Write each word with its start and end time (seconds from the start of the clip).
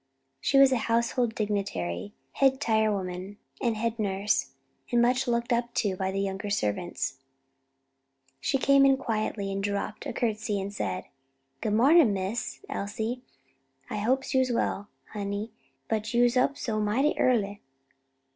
She 0.39 0.57
was 0.57 0.71
a 0.71 0.77
household 0.89 1.35
dignitary, 1.35 2.15
head 2.31 2.59
tire 2.59 2.91
woman, 2.91 3.37
and 3.61 3.77
head 3.77 3.99
nurse, 3.99 4.53
and 4.91 4.99
much 4.99 5.27
looked 5.27 5.53
up 5.53 5.75
to 5.75 5.95
by 5.95 6.09
the 6.11 6.19
younger 6.19 6.49
servants. 6.49 7.19
She 8.39 8.57
came 8.57 8.83
in 8.83 8.97
quietly 8.97 9.51
and 9.51 9.63
dropping 9.63 10.09
a 10.11 10.13
courtesy 10.13 10.67
said, 10.71 11.05
"Good 11.61 11.73
mornin', 11.73 12.13
Miss 12.13 12.61
Elsie, 12.67 13.21
I 13.91 13.97
hope 13.97 14.33
you's 14.33 14.49
well, 14.51 14.89
honey, 15.13 15.51
but 15.87 16.15
you's 16.15 16.35
up 16.35 16.57
so 16.57 16.79
mighty 16.79 17.15
early." 17.19 17.61